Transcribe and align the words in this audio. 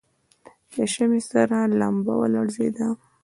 د 0.73 0.75
شمعې 0.93 1.21
سره 1.31 1.57
لمبه 1.79 2.13
ولړزېده. 2.17 2.87